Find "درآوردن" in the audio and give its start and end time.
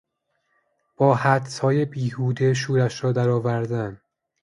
3.11-4.01